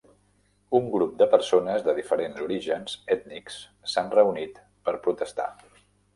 Un 0.77 0.85
grup 0.93 1.11
de 1.19 1.27
persones 1.33 1.85
de 1.87 1.95
diferents 1.99 2.39
orígens 2.47 2.97
ètnics 3.17 3.61
s'han 3.93 4.11
reunit 4.17 4.59
per 4.89 4.99
protestar 5.07 5.49